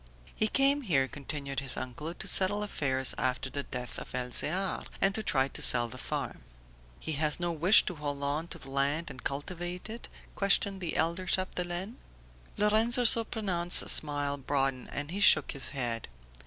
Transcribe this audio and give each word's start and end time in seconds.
"He 0.33 0.47
came 0.47 0.81
here," 0.81 1.07
continued 1.07 1.59
his 1.59 1.77
uncle, 1.77 2.11
"to 2.15 2.27
settle 2.27 2.63
affairs 2.63 3.13
after 3.19 3.51
the 3.51 3.61
death 3.61 3.99
of 3.99 4.15
Elzear, 4.15 4.81
and 4.99 5.13
to 5.13 5.21
try 5.21 5.47
to 5.49 5.61
sell 5.61 5.87
the 5.89 5.99
farm." 5.99 6.41
"He 6.99 7.11
has 7.11 7.39
no 7.39 7.51
wish 7.51 7.85
to 7.85 7.93
hold 7.93 8.23
on 8.23 8.47
to 8.47 8.57
the 8.57 8.71
land 8.71 9.11
and 9.11 9.23
cultivate 9.23 9.91
it?" 9.91 10.09
questioned 10.35 10.81
the 10.81 10.95
elder 10.95 11.27
Chapdelaine. 11.27 11.97
Lorenzo 12.57 13.03
Surprenant's 13.03 13.91
smile 13.91 14.37
broadened 14.37 14.89
and 14.91 15.11
he 15.11 15.19
shook 15.19 15.51
his 15.51 15.69
head. 15.69 16.07